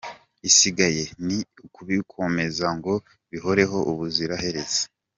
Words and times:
Igisigaye, 0.47 1.03
ni 1.25 1.37
ukubikomeza 1.65 2.67
ngo 2.77 2.93
bihoreho 3.31 3.77
ubuzira 3.91 4.35
herezo. 4.43 4.83